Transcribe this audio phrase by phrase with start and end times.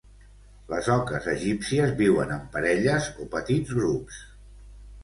[0.71, 4.23] Les oques egípcies viuen en parelles o petits grups.